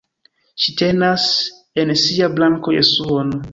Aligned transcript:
Ŝi 0.63 0.73
tenas 0.79 1.27
en 1.83 1.95
sia 2.07 2.33
brako 2.39 2.77
Jesuon. 2.81 3.39